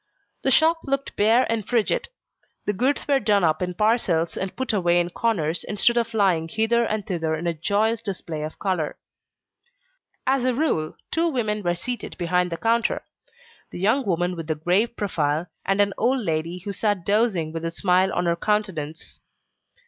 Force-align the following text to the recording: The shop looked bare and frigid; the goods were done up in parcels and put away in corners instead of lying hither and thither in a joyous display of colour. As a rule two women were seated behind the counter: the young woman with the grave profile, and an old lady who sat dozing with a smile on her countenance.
The 0.41 0.49
shop 0.49 0.79
looked 0.83 1.15
bare 1.15 1.45
and 1.47 1.63
frigid; 1.63 2.09
the 2.65 2.73
goods 2.73 3.07
were 3.07 3.19
done 3.19 3.43
up 3.43 3.61
in 3.61 3.75
parcels 3.75 4.35
and 4.35 4.55
put 4.55 4.73
away 4.73 4.99
in 4.99 5.11
corners 5.11 5.63
instead 5.63 5.95
of 5.95 6.15
lying 6.15 6.47
hither 6.47 6.83
and 6.83 7.05
thither 7.05 7.35
in 7.35 7.45
a 7.45 7.53
joyous 7.53 8.01
display 8.01 8.41
of 8.41 8.57
colour. 8.57 8.97
As 10.25 10.43
a 10.43 10.55
rule 10.55 10.95
two 11.11 11.29
women 11.29 11.61
were 11.61 11.75
seated 11.75 12.17
behind 12.17 12.51
the 12.51 12.57
counter: 12.57 13.03
the 13.69 13.77
young 13.77 14.03
woman 14.03 14.35
with 14.35 14.47
the 14.47 14.55
grave 14.55 14.97
profile, 14.97 15.45
and 15.67 15.79
an 15.79 15.93
old 15.99 16.25
lady 16.25 16.57
who 16.65 16.71
sat 16.73 17.05
dozing 17.05 17.53
with 17.53 17.63
a 17.63 17.69
smile 17.69 18.11
on 18.11 18.25
her 18.25 18.35
countenance. 18.35 19.19